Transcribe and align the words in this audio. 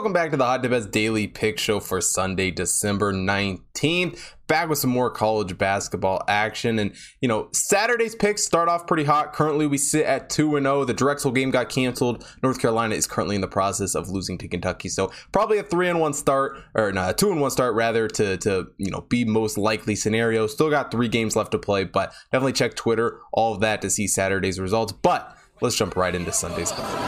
welcome 0.00 0.14
back 0.14 0.30
to 0.30 0.36
the 0.38 0.44
Hot 0.46 0.62
Bets 0.62 0.86
Daily 0.86 1.26
Pick 1.26 1.58
Show 1.58 1.78
for 1.78 2.00
Sunday, 2.00 2.50
December 2.50 3.12
19th. 3.12 4.18
Back 4.46 4.70
with 4.70 4.78
some 4.78 4.88
more 4.88 5.10
college 5.10 5.58
basketball 5.58 6.22
action. 6.26 6.78
And, 6.78 6.94
you 7.20 7.28
know, 7.28 7.50
Saturday's 7.52 8.14
picks 8.14 8.42
start 8.42 8.70
off 8.70 8.86
pretty 8.86 9.04
hot. 9.04 9.34
Currently, 9.34 9.66
we 9.66 9.76
sit 9.76 10.06
at 10.06 10.30
2 10.30 10.52
0. 10.52 10.86
The 10.86 10.94
Drexel 10.94 11.32
game 11.32 11.50
got 11.50 11.68
canceled. 11.68 12.26
North 12.42 12.58
Carolina 12.58 12.94
is 12.94 13.06
currently 13.06 13.34
in 13.34 13.42
the 13.42 13.46
process 13.46 13.94
of 13.94 14.08
losing 14.08 14.38
to 14.38 14.48
Kentucky. 14.48 14.88
So, 14.88 15.12
probably 15.32 15.58
a 15.58 15.62
3 15.62 15.92
1 15.92 16.14
start, 16.14 16.56
or 16.74 16.90
no, 16.92 17.12
2 17.12 17.38
1 17.38 17.50
start 17.50 17.74
rather, 17.74 18.08
to, 18.08 18.38
to, 18.38 18.68
you 18.78 18.90
know, 18.90 19.02
be 19.02 19.26
most 19.26 19.58
likely 19.58 19.94
scenario. 19.96 20.46
Still 20.46 20.70
got 20.70 20.90
three 20.90 21.08
games 21.08 21.36
left 21.36 21.50
to 21.50 21.58
play, 21.58 21.84
but 21.84 22.14
definitely 22.32 22.54
check 22.54 22.74
Twitter, 22.74 23.20
all 23.34 23.52
of 23.52 23.60
that 23.60 23.82
to 23.82 23.90
see 23.90 24.06
Saturday's 24.06 24.58
results. 24.58 24.92
But 24.92 25.36
let's 25.60 25.76
jump 25.76 25.94
right 25.94 26.14
into 26.14 26.32
Sunday's 26.32 26.72
coverage. 26.72 27.00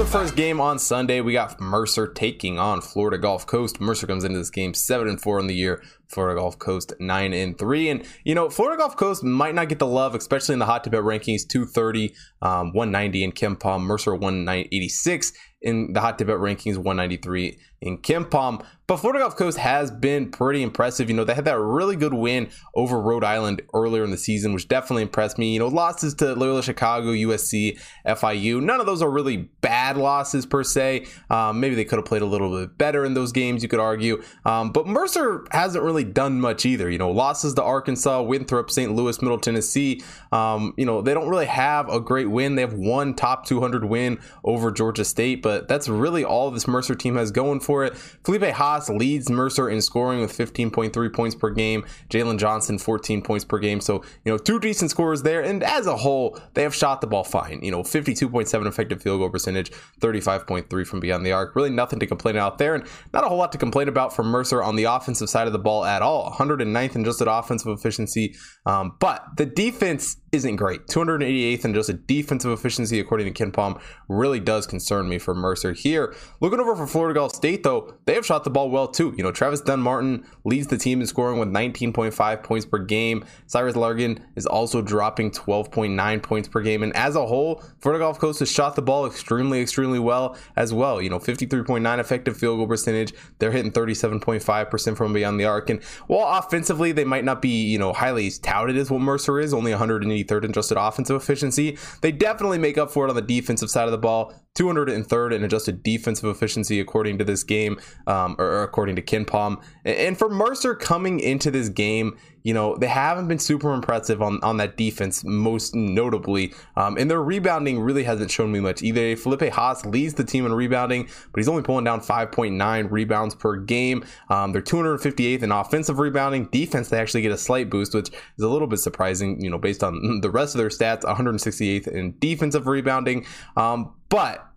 The 0.00 0.06
first 0.06 0.34
game 0.34 0.62
on 0.62 0.78
Sunday, 0.78 1.20
we 1.20 1.34
got 1.34 1.60
Mercer 1.60 2.06
taking 2.06 2.58
on 2.58 2.80
Florida 2.80 3.18
Gulf 3.18 3.46
Coast. 3.46 3.82
Mercer 3.82 4.06
comes 4.06 4.24
into 4.24 4.38
this 4.38 4.48
game 4.48 4.72
seven 4.72 5.06
and 5.08 5.20
four 5.20 5.38
in 5.38 5.46
the 5.46 5.54
year. 5.54 5.82
Florida 6.10 6.40
Gulf 6.40 6.58
Coast 6.58 6.92
nine 6.98 7.32
and 7.32 7.58
three, 7.58 7.88
and 7.88 8.04
you 8.24 8.34
know 8.34 8.50
Florida 8.50 8.78
Gulf 8.78 8.96
Coast 8.96 9.22
might 9.22 9.54
not 9.54 9.68
get 9.68 9.78
the 9.78 9.86
love, 9.86 10.14
especially 10.14 10.52
in 10.54 10.58
the 10.58 10.66
hot 10.66 10.84
tip 10.84 10.92
rankings. 10.92 11.46
230, 11.48 12.14
um, 12.42 12.72
190 12.72 13.24
in 13.24 13.32
KenPom, 13.32 13.82
Mercer 13.82 14.14
186 14.14 15.32
in 15.62 15.92
the 15.92 16.00
hot 16.00 16.18
tip 16.18 16.28
rankings, 16.28 16.76
193 16.76 17.58
in 17.82 17.98
KenPom. 17.98 18.64
But 18.86 18.96
Florida 18.96 19.20
Gulf 19.20 19.36
Coast 19.36 19.56
has 19.58 19.90
been 19.90 20.32
pretty 20.32 20.62
impressive. 20.62 21.08
You 21.08 21.14
know, 21.14 21.22
they 21.22 21.34
had 21.34 21.44
that 21.44 21.58
really 21.58 21.94
good 21.94 22.12
win 22.12 22.50
over 22.74 23.00
Rhode 23.00 23.22
Island 23.22 23.62
earlier 23.72 24.02
in 24.02 24.10
the 24.10 24.16
season, 24.16 24.52
which 24.52 24.66
definitely 24.66 25.02
impressed 25.02 25.38
me. 25.38 25.52
You 25.52 25.60
know, 25.60 25.68
losses 25.68 26.12
to 26.14 26.34
Loyola 26.34 26.62
Chicago, 26.62 27.12
USC, 27.12 27.78
FIU, 28.04 28.60
none 28.60 28.80
of 28.80 28.86
those 28.86 29.00
are 29.00 29.10
really 29.10 29.48
bad 29.60 29.96
losses 29.96 30.44
per 30.44 30.64
se. 30.64 31.06
Um, 31.30 31.60
maybe 31.60 31.76
they 31.76 31.84
could 31.84 31.98
have 31.98 32.04
played 32.04 32.22
a 32.22 32.26
little 32.26 32.58
bit 32.58 32.76
better 32.78 33.04
in 33.04 33.14
those 33.14 33.30
games, 33.30 33.62
you 33.62 33.68
could 33.68 33.78
argue. 33.78 34.22
Um, 34.44 34.72
but 34.72 34.88
Mercer 34.88 35.46
hasn't 35.52 35.84
really 35.84 35.99
done 36.04 36.40
much 36.40 36.64
either. 36.64 36.90
You 36.90 36.98
know, 36.98 37.10
losses 37.10 37.54
to 37.54 37.62
Arkansas, 37.62 38.22
Winthrop, 38.22 38.70
St. 38.70 38.92
Louis, 38.92 39.20
Middle 39.20 39.38
Tennessee. 39.38 40.02
Um, 40.32 40.74
you 40.76 40.86
know, 40.86 41.02
they 41.02 41.14
don't 41.14 41.28
really 41.28 41.46
have 41.46 41.88
a 41.88 42.00
great 42.00 42.30
win. 42.30 42.54
They 42.54 42.62
have 42.62 42.74
one 42.74 43.14
top 43.14 43.46
200 43.46 43.84
win 43.84 44.18
over 44.42 44.70
Georgia 44.70 45.04
State, 45.04 45.42
but 45.42 45.68
that's 45.68 45.88
really 45.88 46.24
all 46.24 46.50
this 46.50 46.66
Mercer 46.66 46.94
team 46.94 47.16
has 47.16 47.30
going 47.30 47.60
for 47.60 47.84
it. 47.84 47.96
Felipe 47.96 48.42
Haas 48.42 48.70
Haas 48.70 48.88
leads 48.88 49.28
Mercer 49.28 49.68
in 49.68 49.82
scoring 49.82 50.20
with 50.20 50.36
15.3 50.36 51.12
points 51.12 51.34
per 51.34 51.50
game. 51.50 51.84
Jalen 52.08 52.38
Johnson, 52.38 52.78
14 52.78 53.20
points 53.20 53.44
per 53.44 53.58
game. 53.58 53.80
So, 53.80 54.04
you 54.24 54.30
know, 54.30 54.38
two 54.38 54.60
decent 54.60 54.90
scores 54.90 55.22
there. 55.22 55.42
And 55.42 55.64
as 55.64 55.86
a 55.86 55.96
whole, 55.96 56.38
they 56.54 56.62
have 56.62 56.74
shot 56.74 57.00
the 57.00 57.06
ball 57.06 57.24
fine. 57.24 57.60
You 57.62 57.72
know, 57.72 57.82
52.7 57.82 58.66
effective 58.66 59.02
field 59.02 59.20
goal 59.20 59.28
percentage, 59.28 59.72
35.3 60.00 60.86
from 60.86 61.00
beyond 61.00 61.26
the 61.26 61.32
arc. 61.32 61.56
Really 61.56 61.70
nothing 61.70 61.98
to 61.98 62.06
complain 62.06 62.36
about 62.36 62.58
there. 62.58 62.74
And 62.74 62.84
not 63.12 63.24
a 63.24 63.28
whole 63.28 63.38
lot 63.38 63.50
to 63.52 63.58
complain 63.58 63.88
about 63.88 64.14
from 64.14 64.28
Mercer 64.28 64.62
on 64.62 64.76
the 64.76 64.84
offensive 64.84 65.28
side 65.28 65.46
of 65.46 65.52
the 65.52 65.58
ball 65.58 65.84
at 65.90 66.02
all. 66.02 66.30
109th 66.32 66.94
in 66.94 67.02
adjusted 67.02 67.28
offensive 67.28 67.68
efficiency. 67.68 68.34
Um, 68.66 68.96
but 69.00 69.24
the 69.36 69.46
defense 69.46 70.16
isn't 70.32 70.56
great. 70.56 70.86
288th 70.86 71.64
in 71.64 71.70
adjusted 71.72 72.06
defensive 72.06 72.52
efficiency, 72.52 73.00
according 73.00 73.32
to 73.32 73.44
KenPom, 73.44 73.80
really 74.08 74.40
does 74.40 74.66
concern 74.66 75.08
me 75.08 75.18
for 75.18 75.34
Mercer 75.34 75.72
here. 75.72 76.14
Looking 76.40 76.60
over 76.60 76.76
for 76.76 76.86
Florida 76.86 77.18
Gulf 77.18 77.34
State, 77.34 77.62
though, 77.62 77.94
they 78.04 78.14
have 78.14 78.24
shot 78.24 78.44
the 78.44 78.50
ball 78.50 78.70
well 78.70 78.88
too. 78.88 79.12
You 79.16 79.24
know, 79.24 79.32
Travis 79.32 79.60
Dunn-Martin 79.60 80.24
leads 80.44 80.68
the 80.68 80.78
team 80.78 81.00
in 81.00 81.06
scoring 81.06 81.38
with 81.38 81.48
19.5 81.48 82.42
points 82.42 82.66
per 82.66 82.78
game. 82.78 83.24
Cyrus 83.46 83.74
Largie 83.74 84.20
is 84.36 84.46
also 84.46 84.82
dropping 84.82 85.30
12.9 85.32 86.22
points 86.22 86.48
per 86.48 86.60
game. 86.60 86.82
And 86.82 86.94
as 86.96 87.16
a 87.16 87.26
whole, 87.26 87.62
Florida 87.80 88.04
Gulf 88.04 88.18
Coast 88.18 88.38
has 88.38 88.50
shot 88.50 88.76
the 88.76 88.82
ball 88.82 89.06
extremely, 89.06 89.60
extremely 89.60 89.98
well 89.98 90.36
as 90.56 90.72
well. 90.72 91.02
You 91.02 91.10
know, 91.10 91.18
53.9 91.18 91.98
effective 91.98 92.36
field 92.36 92.58
goal 92.58 92.66
percentage. 92.66 93.12
They're 93.38 93.52
hitting 93.52 93.72
37.5% 93.72 94.96
from 94.96 95.12
beyond 95.12 95.40
the 95.40 95.44
arc. 95.44 95.70
And 95.70 95.79
while 96.06 96.38
offensively 96.38 96.92
they 96.92 97.04
might 97.04 97.24
not 97.24 97.42
be, 97.42 97.66
you 97.66 97.78
know, 97.78 97.92
highly 97.92 98.30
touted 98.30 98.76
as 98.76 98.90
what 98.90 99.00
Mercer 99.00 99.38
is, 99.38 99.54
only 99.54 99.72
183rd 99.72 100.44
in 100.44 100.50
adjusted 100.50 100.78
offensive 100.78 101.16
efficiency, 101.16 101.78
they 102.02 102.12
definitely 102.12 102.58
make 102.58 102.78
up 102.78 102.90
for 102.90 103.06
it 103.06 103.10
on 103.10 103.16
the 103.16 103.22
defensive 103.22 103.70
side 103.70 103.86
of 103.86 103.92
the 103.92 103.98
ball. 103.98 104.34
203rd 104.58 105.32
in 105.32 105.44
adjusted 105.44 105.82
defensive 105.82 106.28
efficiency 106.28 106.80
according 106.80 107.18
to 107.18 107.24
this 107.24 107.44
game, 107.44 107.80
um, 108.06 108.34
or 108.38 108.62
according 108.62 108.96
to 108.96 109.02
KenPom. 109.02 109.62
And 109.84 110.18
for 110.18 110.28
Mercer 110.28 110.74
coming 110.74 111.20
into 111.20 111.50
this 111.50 111.68
game, 111.68 112.18
you 112.42 112.54
know, 112.54 112.76
they 112.76 112.86
haven't 112.86 113.28
been 113.28 113.38
super 113.38 113.72
impressive 113.72 114.22
on, 114.22 114.40
on 114.42 114.56
that 114.58 114.76
defense, 114.76 115.24
most 115.24 115.74
notably. 115.74 116.54
Um, 116.76 116.96
and 116.96 117.10
their 117.10 117.22
rebounding 117.22 117.80
really 117.80 118.04
hasn't 118.04 118.30
shown 118.30 118.50
me 118.52 118.60
much 118.60 118.82
either. 118.82 119.16
Felipe 119.16 119.52
Haas 119.52 119.84
leads 119.84 120.14
the 120.14 120.24
team 120.24 120.46
in 120.46 120.52
rebounding, 120.52 121.04
but 121.04 121.38
he's 121.38 121.48
only 121.48 121.62
pulling 121.62 121.84
down 121.84 122.00
5.9 122.00 122.90
rebounds 122.90 123.34
per 123.34 123.56
game. 123.56 124.04
Um, 124.28 124.52
they're 124.52 124.62
258th 124.62 125.42
in 125.42 125.52
offensive 125.52 125.98
rebounding. 125.98 126.46
Defense, 126.46 126.88
they 126.88 126.98
actually 126.98 127.22
get 127.22 127.32
a 127.32 127.38
slight 127.38 127.68
boost, 127.70 127.94
which 127.94 128.08
is 128.10 128.44
a 128.44 128.48
little 128.48 128.68
bit 128.68 128.78
surprising, 128.78 129.40
you 129.40 129.50
know, 129.50 129.58
based 129.58 129.84
on 129.84 130.20
the 130.22 130.30
rest 130.30 130.54
of 130.54 130.58
their 130.58 130.68
stats 130.68 131.02
168th 131.02 131.88
in 131.88 132.14
defensive 132.18 132.66
rebounding. 132.66 133.26
Um, 133.56 133.92
but 134.08 134.49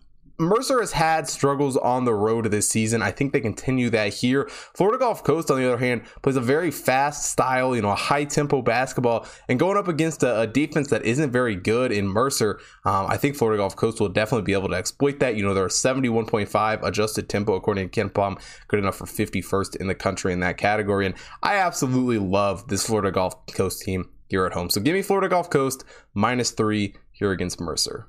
Mercer 0.44 0.80
has 0.80 0.92
had 0.92 1.28
struggles 1.28 1.76
on 1.76 2.04
the 2.04 2.14
road 2.14 2.46
this 2.46 2.68
season. 2.68 3.02
I 3.02 3.10
think 3.10 3.32
they 3.32 3.40
continue 3.40 3.90
that 3.90 4.14
here. 4.14 4.48
Florida 4.48 4.98
Gulf 4.98 5.24
Coast, 5.24 5.50
on 5.50 5.58
the 5.58 5.66
other 5.66 5.78
hand, 5.78 6.02
plays 6.22 6.36
a 6.36 6.40
very 6.40 6.70
fast 6.70 7.30
style, 7.30 7.74
you 7.74 7.82
know, 7.82 7.90
a 7.90 7.96
high 7.96 8.24
tempo 8.24 8.62
basketball, 8.62 9.26
and 9.48 9.58
going 9.58 9.76
up 9.76 9.88
against 9.88 10.22
a, 10.22 10.40
a 10.40 10.46
defense 10.46 10.88
that 10.88 11.04
isn't 11.04 11.30
very 11.30 11.56
good 11.56 11.92
in 11.92 12.06
Mercer, 12.06 12.60
um, 12.84 13.06
I 13.08 13.16
think 13.16 13.36
Florida 13.36 13.60
Gulf 13.60 13.76
Coast 13.76 14.00
will 14.00 14.08
definitely 14.08 14.44
be 14.44 14.52
able 14.52 14.68
to 14.68 14.76
exploit 14.76 15.20
that. 15.20 15.36
You 15.36 15.44
know, 15.44 15.54
they're 15.54 15.68
71.5 15.68 16.82
adjusted 16.86 17.28
tempo 17.28 17.54
according 17.54 17.90
to 17.90 18.00
KenPom, 18.00 18.40
good 18.68 18.78
enough 18.78 18.96
for 18.96 19.06
51st 19.06 19.76
in 19.76 19.86
the 19.86 19.94
country 19.94 20.32
in 20.32 20.40
that 20.40 20.56
category. 20.56 21.06
And 21.06 21.14
I 21.42 21.56
absolutely 21.56 22.18
love 22.18 22.68
this 22.68 22.86
Florida 22.86 23.10
Gulf 23.10 23.46
Coast 23.46 23.82
team 23.82 24.10
here 24.28 24.46
at 24.46 24.52
home. 24.52 24.70
So 24.70 24.80
give 24.80 24.94
me 24.94 25.02
Florida 25.02 25.28
Gulf 25.28 25.50
Coast 25.50 25.84
minus 26.12 26.50
three 26.50 26.94
here 27.12 27.30
against 27.30 27.60
Mercer. 27.60 28.06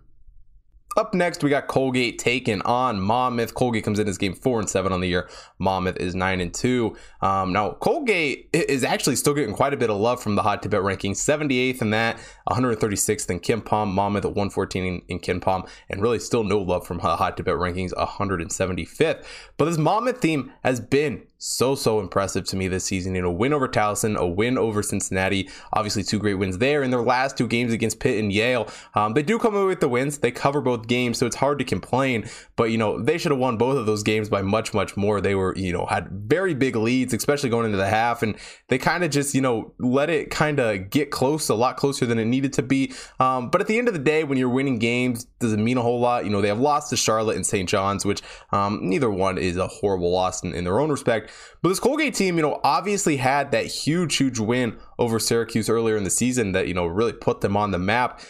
Up 0.96 1.14
next, 1.14 1.44
we 1.44 1.50
got 1.50 1.68
Colgate 1.68 2.18
taking 2.18 2.62
on 2.62 3.02
Monmouth. 3.02 3.54
Colgate 3.54 3.84
comes 3.84 4.00
in 4.00 4.08
as 4.08 4.18
game 4.18 4.34
four 4.34 4.60
and 4.60 4.70
seven 4.70 4.94
on 4.94 5.02
the 5.02 5.08
year. 5.08 5.30
Monmouth 5.60 5.98
is 5.98 6.16
nine 6.16 6.40
and 6.40 6.54
two. 6.54 6.96
Um, 7.22 7.52
now, 7.52 7.72
Colgate 7.74 8.50
is 8.54 8.86
actually 8.86 9.18
still 9.18 9.34
getting 9.34 9.54
quite 9.54 9.74
a 9.74 9.78
bit 9.78 9.90
of 9.90 9.98
love 9.98 10.24
from 10.24 10.36
the 10.36 10.42
Hot 10.42 10.64
Tip 10.64 10.72
Bet 10.72 10.84
ranking. 10.84 11.14
78th 11.14 11.82
in 11.82 11.90
that, 11.90 12.18
136th 12.50 13.30
in 13.30 13.42
KenPom. 13.42 13.92
Monmouth 13.92 14.24
at 14.24 14.32
114 14.32 14.86
in, 14.86 15.02
in 15.10 15.20
KenPom, 15.20 15.68
and 15.90 16.02
really 16.02 16.20
still 16.20 16.46
no 16.46 16.60
love 16.60 16.88
from 16.88 16.98
the 16.98 17.16
Hot 17.18 17.36
Tip 17.36 17.46
Bet 17.46 17.56
rankings, 17.56 17.92
175th. 17.92 19.26
But 19.58 19.66
this 19.66 19.78
Monmouth 19.78 20.22
team 20.22 20.54
has 20.64 20.80
been 20.80 21.24
so 21.38 21.76
so 21.76 22.00
impressive 22.00 22.46
to 22.46 22.56
me 22.56 22.68
this 22.68 22.86
season. 22.86 23.14
You 23.14 23.22
know, 23.22 23.32
win 23.32 23.54
over 23.54 23.68
Towson, 23.68 24.16
a 24.16 24.26
win 24.26 24.58
over 24.58 24.82
Cincinnati. 24.82 25.50
Obviously, 25.74 26.04
two 26.04 26.20
great 26.20 26.36
wins 26.36 26.58
there 26.58 26.82
in 26.82 26.92
their 26.92 27.04
last 27.04 27.38
two 27.38 27.48
games 27.48 27.74
against 27.74 28.00
Pitt 28.00 28.18
and 28.18 28.32
Yale. 28.32 28.68
Um, 28.96 29.14
they 29.14 29.24
do 29.24 29.38
come 29.38 29.56
away 29.56 29.66
with 29.66 29.80
the 29.80 29.90
wins. 29.90 30.20
They 30.20 30.32
cover 30.32 30.62
both 30.62 30.84
games, 30.85 31.18
so 31.18 31.25
it's 31.25 31.35
hard 31.35 31.59
to 31.59 31.66
complain. 31.66 32.29
But 32.56 32.72
you 32.72 32.78
know, 32.78 33.01
they 33.01 33.18
should 33.18 33.31
have 33.31 33.40
won 33.40 33.57
both 33.57 33.78
of 33.78 33.85
those 33.85 34.03
games 34.03 34.29
by 34.29 34.41
much 34.41 34.73
much 34.73 34.96
more. 34.96 35.22
They 35.22 35.35
were 35.35 35.53
you 35.56 35.73
know 35.73 35.85
had 35.85 36.09
very 36.09 36.53
big 36.53 36.75
leads, 36.75 37.13
especially 37.13 37.50
going 37.50 37.66
into 37.66 37.78
the 37.78 37.88
half, 37.88 38.23
and 38.23 38.35
they 38.69 38.78
kind 38.78 39.03
of 39.03 39.12
just 39.12 39.35
you 39.35 39.41
know 39.41 39.73
let 39.79 40.09
it 40.09 40.31
kind 40.31 40.59
of 40.59 40.90
get 40.90 41.12
close, 41.12 41.50
a 41.50 41.56
lot 41.56 41.78
closer 41.78 42.06
than 42.06 42.19
it 42.19 42.25
needed 42.25 42.53
to 42.53 42.63
be. 42.63 42.94
Um, 43.19 43.50
but 43.50 43.62
at 43.62 43.68
the 43.68 43.78
end 43.78 43.88
of 43.88 43.94
the 43.94 44.00
day, 44.00 44.23
when 44.23 44.38
you're 44.38 44.50
winning 44.50 44.79
games, 44.79 45.25
doesn't 45.40 45.63
mean 45.63 45.78
a 45.78 45.81
whole 45.81 46.00
lot. 46.00 46.25
You 46.25 46.31
know, 46.31 46.41
they 46.41 46.47
have 46.47 46.59
lost 46.59 46.90
to 46.90 46.97
Charlotte 46.97 47.35
and 47.35 47.46
St. 47.46 47.67
John's, 47.69 48.06
which 48.06 48.22
um, 48.52 48.79
neither 48.81 49.09
one 49.09 49.38
is 49.38 49.57
a 49.57 49.67
horrible 49.67 50.12
loss 50.12 50.44
in, 50.44 50.53
in 50.53 50.63
their 50.63 50.79
own 50.79 50.90
respect. 50.90 51.31
But 51.62 51.69
this 51.69 51.79
Colgate 51.79 52.13
team, 52.13 52.35
you 52.35 52.41
know, 52.41 52.59
obviously 52.63 53.17
had 53.17 53.52
that 53.52 53.66
huge, 53.66 54.17
huge 54.17 54.40
win 54.40 54.78
over 54.97 55.19
Syracuse 55.19 55.69
earlier 55.69 55.97
in 55.97 56.03
the 56.03 56.09
season 56.09 56.52
that, 56.53 56.67
you 56.67 56.73
know, 56.73 56.85
really 56.85 57.13
put 57.13 57.41
them 57.41 57.56
on 57.57 57.72
the 57.72 57.79
map. 57.79 58.22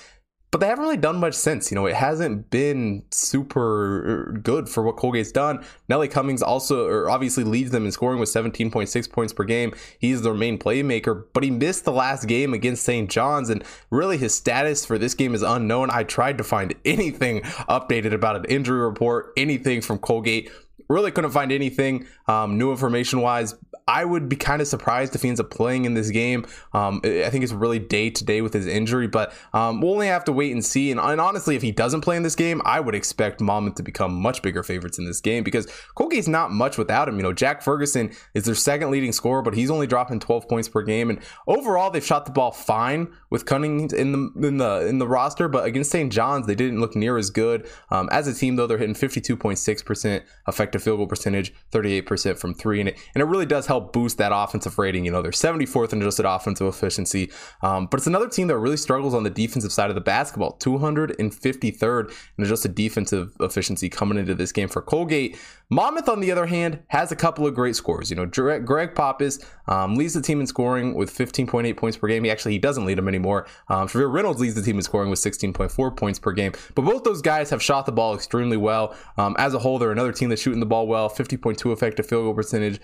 But 0.52 0.62
they 0.62 0.68
haven't 0.68 0.86
really 0.86 0.98
done 0.98 1.18
much 1.18 1.34
since. 1.34 1.70
You 1.70 1.76
know, 1.76 1.86
it 1.86 1.96
hasn't 1.96 2.50
been 2.50 3.04
super 3.12 4.40
good 4.42 4.70
for 4.70 4.84
what 4.84 4.96
Colgate's 4.96 5.32
done. 5.32 5.66
Nelly 5.90 6.08
Cummings 6.08 6.42
also, 6.42 6.88
or 6.88 7.10
obviously, 7.10 7.44
leads 7.44 7.72
them 7.72 7.86
in 7.86 7.92
scoring 7.92 8.20
with 8.20 8.30
17.6 8.30 9.12
points 9.12 9.34
per 9.34 9.44
game. 9.44 9.74
He's 10.00 10.22
their 10.22 10.34
main 10.34 10.58
playmaker, 10.58 11.26
but 11.34 11.44
he 11.44 11.52
missed 11.52 11.84
the 11.84 11.92
last 11.92 12.26
game 12.26 12.54
against 12.54 12.84
St. 12.84 13.10
John's, 13.10 13.50
and 13.50 13.64
really 13.90 14.18
his 14.18 14.34
status 14.34 14.86
for 14.86 14.98
this 14.98 15.14
game 15.14 15.36
is 15.36 15.42
unknown. 15.42 15.90
I 15.92 16.04
tried 16.04 16.38
to 16.38 16.44
find 16.44 16.74
anything 16.86 17.42
updated 17.42 18.14
about 18.14 18.38
an 18.38 18.46
injury 18.46 18.80
report, 18.80 19.34
anything 19.36 19.82
from 19.82 19.98
Colgate 20.00 20.50
really 20.90 21.12
couldn't 21.12 21.32
find 21.32 21.52
anything 21.52 22.06
um, 22.28 22.58
new 22.58 22.72
information 22.72 23.22
wise. 23.22 23.56
I 23.88 24.04
would 24.04 24.28
be 24.28 24.36
kind 24.36 24.64
of 24.64 24.68
surprised 24.68 25.14
if 25.14 25.22
he 25.22 25.28
ends 25.28 25.40
up 25.40 25.52
playing 25.52 25.86
in 25.86 25.94
this 25.94 26.10
game. 26.10 26.48
Um, 26.74 27.02
I 27.04 27.30
think 27.30 27.44
it's 27.44 27.54
really 27.54 27.78
day 27.78 28.10
to 28.10 28.26
day 28.26 28.42
with 28.42 28.52
his 28.52 28.66
injury, 28.66 29.06
but 29.06 29.32
um, 29.54 29.80
we'll 29.80 29.92
only 29.92 30.08
have 30.08 30.24
to 30.26 30.32
wait 30.32 30.52
and 30.54 30.66
see. 30.66 30.90
And, 30.90 31.00
and, 31.00 31.22
honestly, 31.22 31.56
if 31.56 31.62
he 31.62 31.72
doesn't 31.72 32.02
play 32.02 32.18
in 32.18 32.24
this 32.24 32.34
game, 32.34 32.64
I 32.66 32.80
would 32.80 32.96
expect 32.96 33.42
Monmouth 33.42 33.76
to 33.76 33.84
become 33.84 34.16
much 34.16 34.42
bigger 34.42 34.64
favorites 34.64 34.98
in 34.98 35.06
this 35.06 35.22
game 35.22 35.44
because 35.44 35.68
Colgate's 35.96 36.28
not 36.28 36.52
much 36.52 36.80
without 36.80 37.08
him. 37.08 37.18
You 37.18 37.24
know, 37.24 37.34
Jack 37.34 37.62
Ferguson 37.62 38.12
is 38.34 38.46
their 38.46 38.56
second 38.56 38.90
leading 38.90 39.12
scorer, 39.12 39.44
but 39.44 39.54
he's 39.54 39.70
only 39.70 39.86
dropping 39.86 40.20
12 40.20 40.50
points 40.50 40.68
per 40.68 40.82
game. 40.82 41.12
And 41.12 41.20
overall, 41.46 41.92
they've 41.92 42.04
shot 42.04 42.26
the 42.26 42.32
ball 42.32 42.52
fine 42.52 43.14
with 43.30 43.46
Cunningham 43.46 43.90
in 43.96 44.12
the 44.12 44.48
in 44.48 44.58
the 44.58 44.88
in 44.88 44.98
the 44.98 45.08
roster, 45.08 45.48
but 45.48 45.66
against 45.66 45.92
St. 45.92 46.12
John's, 46.12 46.48
they 46.48 46.56
didn't 46.56 46.80
look 46.82 46.96
near 46.96 47.18
as 47.18 47.30
good. 47.30 47.70
Um, 47.92 48.10
as 48.12 48.28
a 48.28 48.34
team, 48.34 48.56
though, 48.56 48.66
they're 48.66 48.80
hitting 48.80 48.96
52.6% 48.96 50.24
effective 50.48 50.82
field 50.82 50.98
goal 50.98 51.08
percentage, 51.08 51.54
38% 51.72 52.40
from 52.40 52.56
three, 52.56 52.80
and 52.80 52.90
it 52.90 52.98
and 53.14 53.22
it 53.22 53.26
really 53.26 53.46
does 53.46 53.68
help 53.76 53.94
boost 53.94 54.18
that 54.18 54.32
offensive 54.34 54.78
rating. 54.78 55.06
You 55.06 55.12
know, 55.12 55.22
they're 55.22 55.32
74th 55.32 55.94
in 55.94 56.02
adjusted 56.02 56.26
offensive 56.26 56.68
efficiency, 56.68 57.32
um, 57.62 57.88
but 57.88 58.00
it's 58.00 58.08
another 58.08 58.30
team 58.30 58.48
that 58.48 58.58
really 58.58 58.78
struggles 58.78 59.14
on 59.14 59.24
the 59.24 59.30
defensive 59.30 59.72
side 59.72 59.90
of 59.90 59.96
the 59.96 60.02
basketball. 60.02 60.58
253rd 60.60 62.14
in 62.38 62.44
adjusted 62.44 62.76
defensive 62.76 63.36
efficiency 63.40 63.90
coming 63.90 64.18
into 64.18 64.34
this 64.34 64.52
game 64.52 64.70
for 64.70 64.82
Colgate. 64.82 65.38
Monmouth, 65.70 66.08
on 66.10 66.20
the 66.20 66.32
other 66.32 66.46
hand, 66.46 66.80
has 66.90 67.12
a 67.12 67.16
couple 67.16 67.48
of 67.48 67.56
great 67.56 67.76
scores. 67.76 68.12
You 68.12 68.16
know, 68.16 68.26
Greg 68.26 68.94
Papas 68.94 69.44
um, 69.68 69.96
leads 69.96 70.14
the 70.14 70.22
team 70.22 70.40
in 70.40 70.46
scoring 70.46 70.94
with 70.94 71.12
15.8 71.12 71.76
points 71.76 71.98
per 71.98 72.08
game. 72.08 72.24
He 72.24 72.30
actually 72.30 72.52
he 72.52 72.60
doesn't 72.60 72.86
lead 72.86 73.00
them 73.00 73.08
anymore. 73.08 73.48
Um, 73.68 73.88
Reynolds 73.94 74.40
leads 74.40 74.54
the 74.54 74.62
team 74.62 74.76
in 74.76 74.84
scoring 74.84 75.10
with 75.10 75.20
16.4 75.20 75.98
points 75.98 76.20
per 76.20 76.34
game. 76.34 76.54
But 76.76 76.84
both 76.84 77.04
those 77.04 77.22
guys 77.22 77.50
have 77.50 77.64
shot 77.64 77.88
the 77.88 77.92
ball 77.92 78.14
extremely 78.14 78.58
well. 78.58 78.96
Um, 79.18 79.36
as 79.40 79.56
a 79.56 79.60
whole, 79.60 79.80
they're 79.80 79.92
another 79.92 80.12
team 80.12 80.30
that's 80.30 80.42
shooting 80.42 80.60
the 80.60 80.68
ball 80.68 80.86
well. 80.88 81.10
50.2 81.10 81.74
effective 81.74 82.06
field 82.06 82.26
goal 82.26 82.36
percentage, 82.36 82.80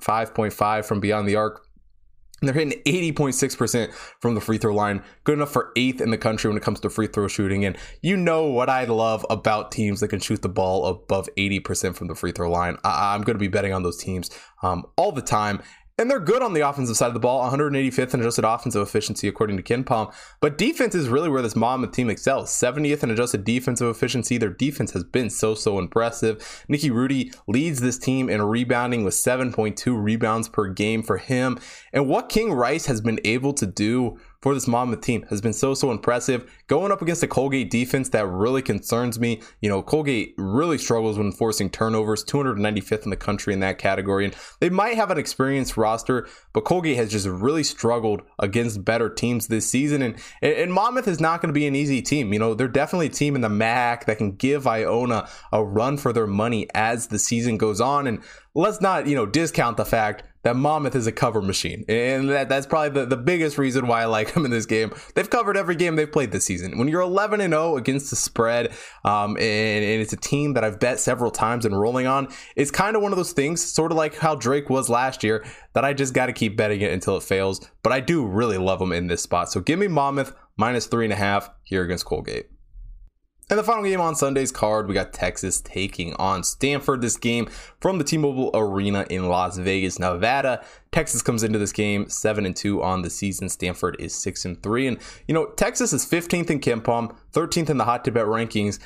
35.5 0.00 0.84
from 0.84 1.00
beyond 1.00 1.28
the 1.28 1.36
arc. 1.36 1.66
And 2.40 2.48
they're 2.48 2.54
hitting 2.54 2.82
80.6% 2.84 3.92
from 4.20 4.34
the 4.34 4.40
free 4.40 4.58
throw 4.58 4.74
line. 4.74 5.04
Good 5.22 5.34
enough 5.34 5.52
for 5.52 5.70
eighth 5.76 6.00
in 6.00 6.10
the 6.10 6.18
country 6.18 6.50
when 6.50 6.56
it 6.56 6.62
comes 6.64 6.80
to 6.80 6.90
free 6.90 7.06
throw 7.06 7.28
shooting. 7.28 7.64
And 7.64 7.78
you 8.02 8.16
know 8.16 8.46
what 8.46 8.68
I 8.68 8.82
love 8.84 9.24
about 9.30 9.70
teams 9.70 10.00
that 10.00 10.08
can 10.08 10.18
shoot 10.18 10.42
the 10.42 10.48
ball 10.48 10.86
above 10.86 11.28
80% 11.38 11.94
from 11.94 12.08
the 12.08 12.16
free 12.16 12.32
throw 12.32 12.50
line. 12.50 12.78
I- 12.82 13.14
am 13.14 13.22
going 13.22 13.36
to 13.36 13.40
be 13.40 13.46
betting 13.46 13.72
on 13.72 13.84
those 13.84 13.96
teams 13.96 14.28
um, 14.64 14.84
all 14.96 15.12
the 15.12 15.22
time. 15.22 15.62
And 15.98 16.10
they're 16.10 16.20
good 16.20 16.42
on 16.42 16.54
the 16.54 16.62
offensive 16.62 16.96
side 16.96 17.08
of 17.08 17.14
the 17.14 17.20
ball, 17.20 17.48
185th 17.50 18.14
in 18.14 18.20
adjusted 18.20 18.44
offensive 18.44 18.80
efficiency, 18.82 19.28
according 19.28 19.58
to 19.58 19.62
KenPom. 19.62 20.12
But 20.40 20.56
defense 20.56 20.94
is 20.94 21.08
really 21.08 21.28
where 21.28 21.42
this 21.42 21.54
Monmouth 21.54 21.92
team 21.92 22.08
excels. 22.08 22.50
70th 22.50 23.02
in 23.02 23.10
adjusted 23.10 23.44
defensive 23.44 23.88
efficiency. 23.88 24.38
Their 24.38 24.48
defense 24.48 24.92
has 24.92 25.04
been 25.04 25.28
so, 25.28 25.54
so 25.54 25.78
impressive. 25.78 26.38
Nikkei 26.68 26.90
Rutty 26.92 27.32
leads 27.46 27.80
this 27.80 27.98
team 27.98 28.30
in 28.30 28.40
rebounding 28.40 29.04
with 29.04 29.14
7.2 29.14 30.02
rebounds 30.02 30.48
per 30.48 30.68
game 30.68 31.02
for 31.02 31.18
him. 31.18 31.58
And 31.92 32.08
what 32.08 32.30
King 32.30 32.52
Rice 32.52 32.86
has 32.86 33.00
been 33.00 33.20
able 33.24 33.52
to 33.54 33.66
do 33.66 34.18
for 34.42 34.54
this 34.54 34.66
Monmouth 34.66 35.00
team 35.00 35.24
has 35.30 35.40
been 35.40 35.52
so, 35.52 35.72
so 35.72 35.92
impressive. 35.92 36.50
Going 36.66 36.90
up 36.90 37.00
against 37.00 37.22
a 37.22 37.28
Colgate 37.28 37.70
defense 37.70 38.08
that 38.10 38.26
really 38.26 38.60
concerns 38.60 39.18
me. 39.18 39.40
You 39.60 39.68
know, 39.68 39.82
Colgate 39.82 40.34
really 40.36 40.78
struggles 40.78 41.16
when 41.16 41.30
forcing 41.30 41.70
turnovers, 41.70 42.24
295th 42.24 43.04
in 43.04 43.10
the 43.10 43.16
country 43.16 43.54
in 43.54 43.60
that 43.60 43.78
category. 43.78 44.24
And 44.24 44.36
they 44.58 44.68
might 44.68 44.96
have 44.96 45.12
an 45.12 45.18
experienced 45.18 45.76
roster, 45.76 46.28
but 46.52 46.64
Colgate 46.64 46.96
has 46.96 47.12
just 47.12 47.28
really 47.28 47.62
struggled 47.62 48.22
against 48.40 48.84
better 48.84 49.08
teams 49.08 49.46
this 49.46 49.70
season. 49.70 50.02
And, 50.02 50.16
and 50.42 50.72
Monmouth 50.72 51.06
is 51.06 51.20
not 51.20 51.40
going 51.40 51.50
to 51.50 51.58
be 51.58 51.68
an 51.68 51.76
easy 51.76 52.02
team. 52.02 52.32
You 52.32 52.40
know, 52.40 52.54
they're 52.54 52.66
definitely 52.66 53.06
a 53.06 53.10
team 53.10 53.36
in 53.36 53.42
the 53.42 53.48
MAAC 53.48 54.06
that 54.06 54.18
can 54.18 54.32
give 54.32 54.66
Iona 54.66 55.28
a 55.52 55.64
run 55.64 55.96
for 55.96 56.12
their 56.12 56.26
money 56.26 56.66
as 56.74 57.06
the 57.06 57.18
season 57.20 57.58
goes 57.58 57.80
on. 57.80 58.08
And 58.08 58.20
let's 58.56 58.80
not, 58.80 59.06
you 59.06 59.14
know, 59.14 59.24
discount 59.24 59.76
the 59.76 59.84
fact 59.84 60.24
that 60.42 60.56
Monmouth 60.56 60.94
is 60.94 61.06
a 61.06 61.12
cover 61.12 61.40
machine. 61.40 61.84
And 61.88 62.28
that, 62.30 62.48
that's 62.48 62.66
probably 62.66 63.00
the, 63.00 63.06
the 63.06 63.16
biggest 63.16 63.58
reason 63.58 63.86
why 63.86 64.02
I 64.02 64.06
like 64.06 64.34
them 64.34 64.44
in 64.44 64.50
this 64.50 64.66
game. 64.66 64.92
They've 65.14 65.28
covered 65.28 65.56
every 65.56 65.76
game 65.76 65.96
they've 65.96 66.10
played 66.10 66.32
this 66.32 66.44
season. 66.44 66.78
When 66.78 66.88
you're 66.88 67.00
11 67.00 67.40
and 67.40 67.52
0 67.52 67.76
against 67.76 68.10
the 68.10 68.16
spread, 68.16 68.72
um, 69.04 69.36
and, 69.36 69.84
and, 69.84 70.02
it's 70.02 70.12
a 70.12 70.16
team 70.16 70.54
that 70.54 70.64
I've 70.64 70.80
bet 70.80 70.98
several 70.98 71.30
times 71.30 71.64
and 71.64 71.78
rolling 71.78 72.06
on, 72.06 72.28
it's 72.56 72.70
kind 72.70 72.96
of 72.96 73.02
one 73.02 73.12
of 73.12 73.18
those 73.18 73.32
things, 73.32 73.62
sort 73.62 73.92
of 73.92 73.98
like 73.98 74.16
how 74.16 74.34
Drake 74.34 74.68
was 74.68 74.88
last 74.88 75.22
year, 75.22 75.44
that 75.74 75.84
I 75.84 75.92
just 75.92 76.14
got 76.14 76.26
to 76.26 76.32
keep 76.32 76.56
betting 76.56 76.80
it 76.80 76.92
until 76.92 77.16
it 77.16 77.22
fails. 77.22 77.60
But 77.82 77.92
I 77.92 78.00
do 78.00 78.26
really 78.26 78.58
love 78.58 78.78
them 78.78 78.92
in 78.92 79.06
this 79.06 79.22
spot. 79.22 79.50
So 79.50 79.60
give 79.60 79.78
me 79.78 79.88
Monmouth 79.88 80.34
minus 80.56 80.86
three 80.86 81.04
and 81.04 81.12
a 81.12 81.16
half 81.16 81.50
here 81.64 81.82
against 81.82 82.04
Colgate. 82.04 82.51
And 83.52 83.58
the 83.58 83.64
final 83.64 83.84
game 83.84 84.00
on 84.00 84.14
Sunday's 84.14 84.50
card, 84.50 84.88
we 84.88 84.94
got 84.94 85.12
Texas 85.12 85.60
taking 85.60 86.14
on 86.14 86.42
Stanford. 86.42 87.02
This 87.02 87.18
game 87.18 87.50
from 87.80 87.98
the 87.98 88.04
T-Mobile 88.04 88.50
Arena 88.54 89.04
in 89.10 89.28
Las 89.28 89.58
Vegas, 89.58 89.98
Nevada. 89.98 90.64
Texas 90.90 91.20
comes 91.20 91.42
into 91.42 91.58
this 91.58 91.70
game 91.70 92.08
seven 92.08 92.46
and 92.46 92.56
two 92.56 92.82
on 92.82 93.02
the 93.02 93.10
season. 93.10 93.50
Stanford 93.50 93.96
is 93.98 94.14
six 94.14 94.46
and 94.46 94.62
three, 94.62 94.86
and 94.86 94.96
you 95.28 95.34
know 95.34 95.48
Texas 95.48 95.92
is 95.92 96.06
15th 96.06 96.48
in 96.48 96.60
KenPom, 96.60 97.14
13th 97.34 97.68
in 97.68 97.76
the 97.76 97.84
Hot 97.84 98.06
Tip 98.06 98.14
Bet 98.14 98.24
rankings. 98.24 98.78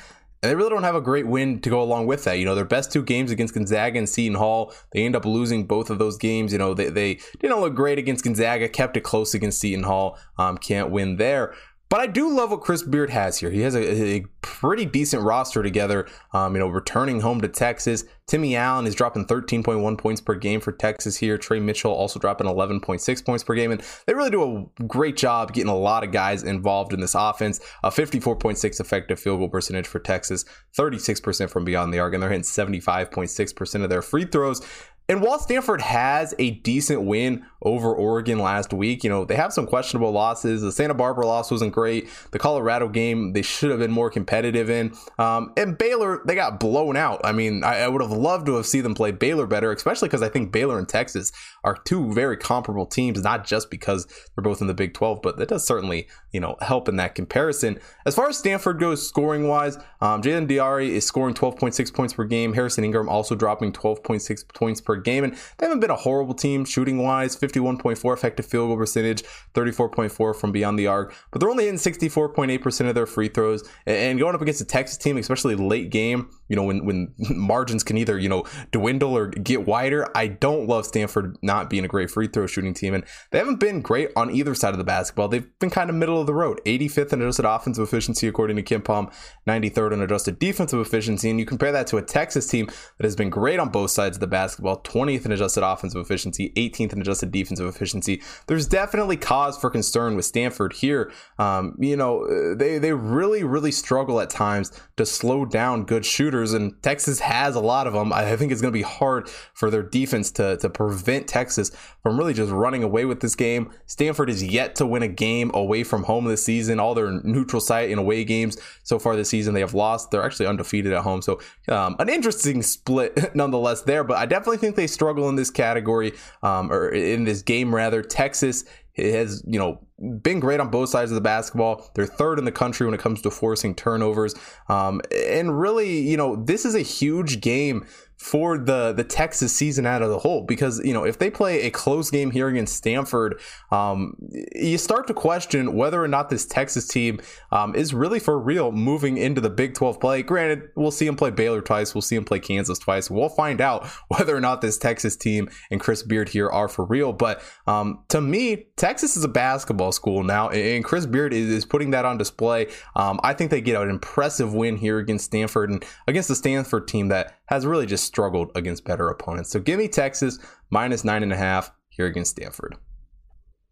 And 0.43 0.51
they 0.51 0.55
really 0.55 0.69
don't 0.69 0.83
have 0.83 0.95
a 0.95 1.01
great 1.01 1.25
win 1.25 1.61
to 1.61 1.69
go 1.69 1.81
along 1.81 2.05
with 2.05 2.25
that. 2.25 2.37
You 2.37 2.45
know, 2.45 2.53
their 2.53 2.63
best 2.63 2.91
two 2.91 3.01
games 3.01 3.31
against 3.31 3.55
Gonzaga 3.55 3.97
and 3.97 4.07
Seton 4.07 4.37
Hall, 4.37 4.71
they 4.91 5.03
end 5.03 5.15
up 5.15 5.25
losing 5.25 5.65
both 5.65 5.89
of 5.89 5.97
those 5.97 6.15
games. 6.15 6.51
You 6.51 6.59
know, 6.59 6.75
they, 6.75 6.89
they 6.89 7.19
didn't 7.39 7.59
look 7.59 7.73
great 7.73 7.97
against 7.97 8.23
Gonzaga, 8.23 8.69
kept 8.69 8.97
it 8.97 9.01
close 9.01 9.33
against 9.33 9.59
Seton 9.59 9.83
Hall, 9.83 10.17
um, 10.37 10.57
can't 10.57 10.91
win 10.91 11.15
there. 11.15 11.55
But 11.89 12.01
I 12.01 12.07
do 12.07 12.29
love 12.29 12.51
what 12.51 12.61
Chris 12.61 12.83
Beard 12.83 13.09
has 13.09 13.37
here. 13.37 13.49
He 13.49 13.61
has 13.61 13.73
a, 13.73 14.15
a 14.17 14.25
pretty 14.41 14.85
decent 14.85 15.23
roster 15.23 15.63
together. 15.63 16.07
Um, 16.33 16.53
you 16.53 16.59
know, 16.59 16.67
returning 16.67 17.21
home 17.21 17.39
to 17.41 17.47
Texas. 17.47 18.03
Timmy 18.27 18.57
Allen 18.57 18.85
is 18.85 18.93
dropping 18.93 19.25
13.1 19.25 19.97
points 19.97 20.19
per 20.19 20.35
game 20.35 20.59
for 20.59 20.73
Texas 20.73 21.15
here. 21.15 21.37
Tre 21.37 21.61
Mitchell 21.61 21.93
also 21.93 22.19
dropping 22.19 22.47
11.6 22.47 23.25
points 23.25 23.43
per 23.43 23.55
game. 23.55 23.71
And 23.71 23.81
they 24.05 24.13
really 24.13 24.31
do 24.31 24.67
a 24.79 24.83
great 24.83 25.15
job 25.15 25.53
getting 25.53 25.69
a 25.69 25.77
lot 25.77 26.03
of 26.03 26.11
guys 26.11 26.43
involved 26.43 26.91
in 26.91 26.99
this 26.99 27.15
offense. 27.15 27.61
A 27.83 27.89
54.6 27.89 28.81
effective 28.81 29.17
field 29.17 29.39
goal 29.39 29.49
percentage 29.49 29.87
for 29.87 29.99
Texas, 29.99 30.43
36% 30.77 31.49
from 31.49 31.63
beyond 31.63 31.93
the 31.93 31.99
arc, 31.99 32.13
and 32.13 32.21
they're 32.21 32.29
hitting 32.29 32.43
75.6% 32.43 33.83
of 33.83 33.89
their 33.89 34.01
free 34.01 34.25
throws. 34.25 34.61
And 35.09 35.21
while 35.21 35.39
Stanford 35.39 35.81
has 35.81 36.35
a 36.37 36.51
decent 36.51 37.03
win 37.03 37.45
over 37.61 37.93
Oregon 37.93 38.39
last 38.39 38.73
week, 38.73 39.03
you 39.03 39.09
know, 39.09 39.23
they 39.23 39.35
have 39.35 39.53
some 39.53 39.65
questionable 39.65 40.11
losses. 40.11 40.61
The 40.61 40.71
Santa 40.71 40.93
Barbara 40.93 41.25
loss 41.25 41.49
wasn't 41.49 41.73
great. 41.73 42.09
The 42.31 42.39
Colorado 42.39 42.89
game, 42.89 43.31
they 43.31 43.41
should 43.41 43.71
have 43.71 43.79
been 43.79 43.91
more 43.91 44.09
competitive 44.09 44.69
in. 44.69 44.93
Um, 45.17 45.53
and 45.55 45.77
Baylor, 45.77 46.21
they 46.25 46.35
got 46.35 46.59
blown 46.59 46.97
out. 46.97 47.21
I 47.23 47.31
mean, 47.31 47.63
I, 47.63 47.79
I 47.79 47.87
would 47.87 48.01
have 48.01 48.11
loved 48.11 48.47
to 48.47 48.55
have 48.55 48.65
seen 48.65 48.83
them 48.83 48.95
play 48.95 49.11
Baylor 49.11 49.47
better, 49.47 49.71
especially 49.71 50.09
because 50.09 50.21
I 50.21 50.29
think 50.29 50.51
Baylor 50.51 50.77
and 50.77 50.89
Texas 50.89 51.31
are 51.63 51.75
two 51.75 52.13
very 52.13 52.37
comparable 52.37 52.85
teams, 52.85 53.21
not 53.21 53.45
just 53.45 53.69
because 53.69 54.05
they're 54.05 54.43
both 54.43 54.61
in 54.61 54.67
the 54.67 54.73
Big 54.73 54.93
12, 54.93 55.21
but 55.21 55.37
that 55.37 55.49
does 55.49 55.65
certainly, 55.65 56.07
you 56.31 56.39
know, 56.39 56.55
help 56.61 56.87
in 56.87 56.95
that 56.97 57.15
comparison. 57.15 57.79
As 58.05 58.15
far 58.15 58.29
as 58.29 58.37
Stanford 58.37 58.79
goes 58.79 59.07
scoring 59.07 59.47
wise, 59.47 59.77
um, 60.01 60.21
Jaiden 60.21 60.47
Delaire 60.47 60.87
is 60.87 61.05
scoring 61.05 61.33
12.6 61.33 61.93
points 61.93 62.13
per 62.13 62.23
game. 62.23 62.53
Harrison 62.53 62.83
Ingram 62.83 63.09
also 63.09 63.35
dropping 63.35 63.73
12.6 63.73 64.53
points 64.53 64.81
per 64.81 64.95
game. 64.95 65.23
And 65.23 65.33
they 65.57 65.65
haven't 65.65 65.79
been 65.79 65.89
a 65.89 65.95
horrible 65.95 66.33
team 66.33 66.65
shooting 66.65 66.99
wise 66.99 67.35
51.4 67.35 68.13
effective 68.13 68.45
field 68.45 68.69
goal 68.69 68.77
percentage, 68.77 69.23
34.4 69.53 70.35
from 70.35 70.51
beyond 70.51 70.77
the 70.77 70.87
arc. 70.87 71.13
But 71.31 71.39
they're 71.39 71.49
only 71.49 71.65
hitting 71.65 71.79
64.8% 71.79 72.89
of 72.89 72.95
their 72.95 73.05
free 73.05 73.29
throws. 73.29 73.67
And 73.85 74.19
going 74.19 74.35
up 74.35 74.41
against 74.41 74.61
a 74.61 74.65
Texas 74.65 74.97
team, 74.97 75.17
especially 75.17 75.55
late 75.55 75.89
game, 75.89 76.29
you 76.49 76.55
know, 76.55 76.63
when, 76.63 76.85
when 76.85 77.13
margins 77.29 77.83
can 77.83 77.97
either, 77.97 78.17
you 78.17 78.29
know, 78.29 78.45
dwindle 78.71 79.15
or 79.15 79.27
get 79.27 79.65
wider, 79.65 80.07
I 80.15 80.27
don't 80.27 80.67
love 80.67 80.85
Stanford 80.85 81.37
not 81.41 81.69
being 81.69 81.85
a 81.85 81.87
great 81.87 82.09
free 82.11 82.27
throw 82.27 82.47
shooting 82.47 82.73
team. 82.73 82.93
And 82.93 83.03
they 83.31 83.37
haven't 83.37 83.59
been 83.59 83.81
great 83.81 84.09
on 84.15 84.31
either 84.31 84.55
side 84.55 84.73
of 84.73 84.77
the 84.77 84.83
basketball. 84.83 85.27
They've 85.27 85.47
been 85.59 85.69
kind 85.69 85.89
of 85.89 85.95
middle 85.95 86.19
of 86.19 86.27
the 86.27 86.33
road. 86.33 86.59
85th 86.65 87.13
in 87.13 87.21
adjusted 87.21 87.45
offensive 87.45 87.83
efficiency, 87.87 88.27
according 88.27 88.57
to 88.57 88.63
KenPom, 88.63 89.13
93rd 89.47 89.93
in 89.93 90.01
adjusted 90.01 90.39
defensive 90.39 90.79
efficiency. 90.79 91.29
And 91.29 91.39
you 91.39 91.45
compare 91.45 91.71
that 91.71 91.87
to 91.87 91.97
a 91.97 92.01
Texas 92.01 92.47
team 92.47 92.65
that 92.65 93.03
has 93.03 93.15
been 93.15 93.29
great 93.29 93.59
on 93.59 93.69
both 93.69 93.91
sides 93.91 94.17
of 94.17 94.21
the 94.21 94.27
basketball, 94.27 94.81
20th 94.83 95.25
in 95.25 95.31
adjusted 95.31 95.65
offensive 95.65 96.01
efficiency, 96.01 96.53
18th 96.55 96.93
in 96.93 97.01
adjusted 97.01 97.31
defensive 97.31 97.67
efficiency. 97.67 98.21
There's 98.47 98.67
definitely 98.67 99.17
cause 99.17 99.57
for 99.57 99.69
concern 99.69 100.15
with 100.15 100.25
Stanford 100.25 100.73
here. 100.73 101.11
Um, 101.39 101.75
you 101.79 101.95
know, 101.95 102.55
they, 102.55 102.77
they 102.77 102.93
really, 102.93 103.43
really 103.43 103.71
struggle 103.71 104.19
at 104.19 104.29
times 104.29 104.71
to 104.97 105.05
slow 105.05 105.45
down 105.45 105.85
good 105.85 106.05
shooters, 106.05 106.36
and 106.37 106.81
Texas 106.83 107.19
has 107.19 107.55
a 107.55 107.59
lot 107.59 107.87
of 107.87 107.93
them. 107.93 108.13
I 108.13 108.35
think 108.35 108.51
it's 108.51 108.61
going 108.61 108.71
to 108.71 108.77
be 108.77 108.83
hard 108.83 109.29
for 109.53 109.69
their 109.69 109.83
defense 109.83 110.31
to, 110.31 110.57
to 110.57 110.69
prevent 110.69 111.27
Texas 111.27 111.71
from 112.01 112.17
really 112.17 112.33
just 112.33 112.51
running 112.51 112.83
away 112.83 113.05
with 113.05 113.19
this 113.19 113.35
game. 113.35 113.71
Stanford 113.85 114.29
is 114.29 114.43
yet 114.43 114.75
to 114.75 114.85
win 114.85 115.03
a 115.03 115.07
game 115.07 115.51
away 115.53 115.83
from 115.83 116.03
home 116.03 116.25
this 116.25 116.43
season. 116.43 116.79
All 116.79 116.93
their 116.93 117.11
neutral 117.23 117.59
site 117.59 117.89
and 117.89 117.99
away 117.99 118.23
games 118.23 118.57
so 118.83 118.99
far 118.99 119.15
this 119.15 119.29
season, 119.29 119.53
they 119.53 119.61
have 119.61 119.73
lost. 119.73 120.11
They're 120.11 120.23
actually 120.23 120.47
undefeated 120.47 120.93
at 120.93 121.03
home. 121.03 121.21
So, 121.21 121.39
um, 121.69 121.95
an 121.99 122.09
interesting 122.09 122.61
split 122.61 123.17
nonetheless 123.35 123.81
there, 123.81 124.03
but 124.03 124.17
I 124.17 124.25
definitely 124.25 124.57
think 124.57 124.75
they 124.75 124.87
struggle 124.87 125.29
in 125.29 125.35
this 125.35 125.49
category 125.49 126.13
um, 126.43 126.71
or 126.71 126.89
in 126.89 127.23
this 127.23 127.41
game 127.41 127.73
rather. 127.73 128.01
Texas 128.01 128.65
has, 128.95 129.43
you 129.45 129.59
know, 129.59 129.79
been 130.21 130.39
great 130.39 130.59
on 130.59 130.69
both 130.69 130.89
sides 130.89 131.11
of 131.11 131.15
the 131.15 131.21
basketball. 131.21 131.89
They're 131.95 132.05
third 132.05 132.39
in 132.39 132.45
the 132.45 132.51
country 132.51 132.85
when 132.85 132.93
it 132.93 132.99
comes 132.99 133.21
to 133.23 133.31
forcing 133.31 133.73
turnovers. 133.75 134.35
Um, 134.69 135.01
and 135.11 135.59
really, 135.59 135.99
you 135.99 136.17
know, 136.17 136.35
this 136.35 136.65
is 136.65 136.75
a 136.75 136.81
huge 136.81 137.41
game 137.41 137.85
for 138.17 138.57
the 138.57 138.93
the 138.93 139.03
Texas 139.03 139.55
season 139.55 139.85
out 139.85 140.01
of 140.01 140.09
the 140.09 140.17
whole 140.17 140.41
because 140.41 140.83
you 140.83 140.91
know 140.91 141.03
if 141.03 141.19
they 141.19 141.29
play 141.29 141.61
a 141.61 141.69
close 141.69 142.09
game 142.09 142.31
here 142.31 142.47
against 142.47 142.75
Stanford, 142.75 143.39
um, 143.71 144.15
you 144.55 144.77
start 144.77 145.07
to 145.07 145.13
question 145.13 145.75
whether 145.75 146.03
or 146.03 146.07
not 146.07 146.29
this 146.29 146.45
Texas 146.45 146.87
team 146.87 147.21
um, 147.51 147.75
is 147.75 147.93
really 147.93 148.19
for 148.19 148.39
real 148.39 148.71
moving 148.71 149.17
into 149.17 149.39
the 149.39 149.51
Big 149.51 149.75
12 149.75 149.99
play. 149.99 150.23
Granted, 150.23 150.69
we'll 150.75 150.91
see 150.91 151.05
them 151.05 151.15
play 151.15 151.29
Baylor 151.29 151.61
twice, 151.61 151.93
we'll 151.93 152.01
see 152.01 152.15
them 152.15 152.25
play 152.25 152.39
Kansas 152.39 152.79
twice. 152.79 153.09
We'll 153.09 153.29
find 153.29 153.61
out 153.61 153.85
whether 154.07 154.35
or 154.35 154.41
not 154.41 154.61
this 154.61 154.77
Texas 154.77 155.15
team 155.15 155.49
and 155.69 155.79
Chris 155.79 156.01
Beard 156.01 156.29
here 156.29 156.49
are 156.49 156.67
for 156.67 156.85
real. 156.85 157.13
But 157.13 157.41
um, 157.67 158.03
to 158.09 158.19
me, 158.19 158.67
Texas 158.77 159.15
is 159.15 159.23
a 159.23 159.29
basketball 159.29 159.86
school 159.91 160.23
now, 160.23 160.49
and 160.49 160.83
Chris 160.83 161.05
Beard 161.05 161.33
is, 161.33 161.65
putting 161.65 161.91
that 161.91 162.05
on 162.05 162.17
display. 162.17 162.67
Um, 162.95 163.19
I 163.23 163.33
think 163.33 163.51
they 163.51 163.61
get 163.61 163.81
an 163.81 163.89
impressive 163.89 164.53
win 164.53 164.77
here 164.77 164.99
against 164.99 165.25
Stanford 165.25 165.69
and 165.69 165.85
against 166.07 166.29
the 166.29 166.35
Stanford 166.35 166.87
team 166.87 167.09
that 167.09 167.37
has 167.47 167.65
really 167.65 167.85
just 167.85 168.05
struggled 168.05 168.51
against 168.55 168.85
better 168.85 169.09
opponents. 169.09 169.49
So 169.49 169.59
give 169.59 169.77
me 169.77 169.87
Texas 169.87 170.39
minus 170.69 171.03
nine 171.03 171.23
and 171.23 171.33
a 171.33 171.37
half 171.37 171.71
here 171.89 172.05
against 172.05 172.31
Stanford. 172.31 172.77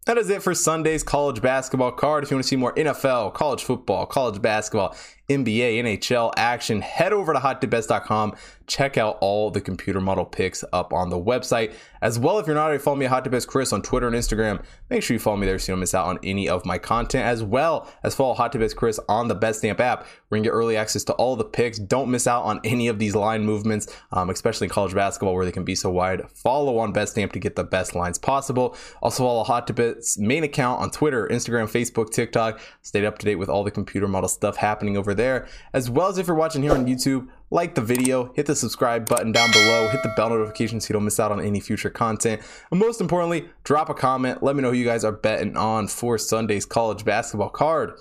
That 0.06 0.18
is 0.18 0.30
it 0.30 0.40
for 0.40 0.54
Sunday's 0.54 1.02
college 1.02 1.42
basketball 1.42 1.90
card. 1.90 2.22
If 2.22 2.30
you 2.30 2.36
want 2.36 2.44
to 2.44 2.48
see 2.48 2.56
more 2.56 2.72
NFL, 2.74 3.34
college 3.34 3.64
football, 3.64 4.06
college 4.06 4.40
basketball, 4.40 4.94
NBA, 5.28 5.82
NHL 5.82 6.32
action, 6.36 6.80
head 6.80 7.12
over 7.12 7.32
to 7.32 7.40
hottipbets.com. 7.40 8.34
Check 8.66 8.96
out 8.96 9.18
all 9.20 9.50
the 9.50 9.60
computer 9.60 10.00
model 10.00 10.24
picks 10.24 10.64
up 10.72 10.92
on 10.92 11.08
the 11.08 11.18
website. 11.18 11.72
As 12.02 12.18
well, 12.18 12.38
if 12.38 12.46
you're 12.46 12.54
not 12.54 12.66
already 12.66 12.82
following 12.82 13.00
me 13.00 13.06
at 13.06 13.10
Hot 13.10 13.46
Chris 13.46 13.72
on 13.72 13.80
Twitter 13.80 14.06
and 14.06 14.14
Instagram, 14.14 14.62
make 14.90 15.02
sure 15.02 15.14
you 15.14 15.18
follow 15.18 15.36
me 15.36 15.46
there 15.46 15.58
so 15.58 15.72
you 15.72 15.74
don't 15.74 15.80
miss 15.80 15.94
out 15.94 16.06
on 16.06 16.18
any 16.22 16.48
of 16.48 16.64
my 16.64 16.78
content. 16.78 17.24
As 17.24 17.42
well 17.42 17.88
as 18.02 18.14
follow 18.14 18.34
Hot 18.34 18.56
Chris 18.76 19.00
on 19.08 19.28
the 19.28 19.36
BetStamp 19.36 19.80
app. 19.80 20.06
We're 20.28 20.36
going 20.36 20.42
to 20.44 20.48
get 20.48 20.54
early 20.54 20.76
access 20.76 21.04
to 21.04 21.12
all 21.14 21.36
the 21.36 21.44
picks. 21.44 21.78
Don't 21.78 22.10
miss 22.10 22.26
out 22.26 22.42
on 22.42 22.60
any 22.64 22.88
of 22.88 22.98
these 22.98 23.14
line 23.14 23.44
movements, 23.44 23.92
um, 24.12 24.30
especially 24.30 24.66
in 24.66 24.70
college 24.70 24.94
basketball 24.94 25.34
where 25.34 25.44
they 25.44 25.52
can 25.52 25.64
be 25.64 25.76
so 25.76 25.90
wide. 25.90 26.28
Follow 26.30 26.78
on 26.78 26.92
BetStamp 26.92 27.32
to 27.32 27.38
get 27.38 27.56
the 27.56 27.64
best 27.64 27.94
lines 27.94 28.18
possible. 28.18 28.76
Also 29.00 29.22
follow 29.24 29.44
Hot 29.44 29.70
main 30.18 30.44
account 30.44 30.80
on 30.80 30.90
Twitter, 30.90 31.28
Instagram, 31.28 31.70
Facebook, 31.70 32.10
TikTok. 32.10 32.60
Stay 32.82 33.06
up 33.06 33.18
to 33.18 33.26
date 33.26 33.36
with 33.36 33.48
all 33.48 33.62
the 33.62 33.70
computer 33.70 34.08
model 34.08 34.28
stuff 34.28 34.56
happening 34.56 34.96
over 34.96 35.14
there. 35.16 35.48
As 35.72 35.90
well 35.90 36.08
as 36.08 36.18
if 36.18 36.26
you're 36.26 36.36
watching 36.36 36.62
here 36.62 36.72
on 36.72 36.86
YouTube, 36.86 37.28
like 37.50 37.74
the 37.74 37.80
video, 37.80 38.32
hit 38.34 38.46
the 38.46 38.54
subscribe 38.54 39.08
button 39.08 39.32
down 39.32 39.50
below, 39.52 39.88
hit 39.88 40.02
the 40.02 40.12
bell 40.16 40.30
notification 40.30 40.80
so 40.80 40.88
you 40.88 40.92
don't 40.94 41.04
miss 41.04 41.20
out 41.20 41.32
on 41.32 41.40
any 41.40 41.60
future 41.60 41.90
content. 41.90 42.42
And 42.70 42.80
most 42.80 43.00
importantly, 43.00 43.48
drop 43.64 43.88
a 43.88 43.94
comment. 43.94 44.42
Let 44.42 44.56
me 44.56 44.62
know 44.62 44.70
who 44.70 44.76
you 44.76 44.84
guys 44.84 45.04
are 45.04 45.12
betting 45.12 45.56
on 45.56 45.88
for 45.88 46.18
Sunday's 46.18 46.66
college 46.66 47.04
basketball 47.04 47.50
card. 47.50 47.92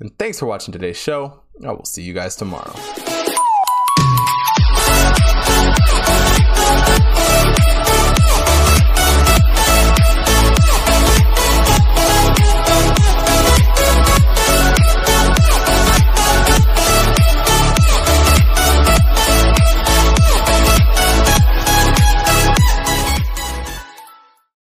And 0.00 0.16
thanks 0.18 0.38
for 0.38 0.46
watching 0.46 0.72
today's 0.72 0.98
show. 0.98 1.42
I 1.64 1.72
will 1.72 1.84
see 1.84 2.02
you 2.02 2.12
guys 2.12 2.36
tomorrow. 2.36 2.72